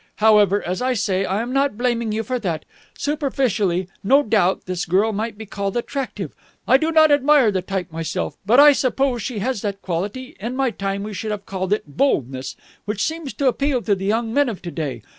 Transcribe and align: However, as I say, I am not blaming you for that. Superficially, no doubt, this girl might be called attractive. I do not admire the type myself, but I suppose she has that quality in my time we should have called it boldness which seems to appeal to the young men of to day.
However, 0.15 0.63
as 0.63 0.81
I 0.81 0.95
say, 0.95 1.25
I 1.25 1.43
am 1.43 1.53
not 1.53 1.77
blaming 1.77 2.11
you 2.11 2.23
for 2.23 2.39
that. 2.39 2.65
Superficially, 2.97 3.87
no 4.03 4.23
doubt, 4.23 4.65
this 4.65 4.85
girl 4.85 5.13
might 5.13 5.37
be 5.37 5.45
called 5.45 5.77
attractive. 5.77 6.33
I 6.67 6.77
do 6.77 6.91
not 6.91 7.11
admire 7.11 7.51
the 7.51 7.61
type 7.61 7.91
myself, 7.91 8.35
but 8.43 8.59
I 8.59 8.71
suppose 8.71 9.21
she 9.21 9.37
has 9.45 9.61
that 9.61 9.83
quality 9.83 10.35
in 10.39 10.55
my 10.55 10.71
time 10.71 11.03
we 11.03 11.13
should 11.13 11.29
have 11.29 11.45
called 11.45 11.71
it 11.71 11.83
boldness 11.97 12.55
which 12.85 13.03
seems 13.03 13.31
to 13.35 13.47
appeal 13.47 13.83
to 13.83 13.93
the 13.93 14.05
young 14.05 14.33
men 14.33 14.49
of 14.49 14.63
to 14.63 14.71
day. 14.71 15.03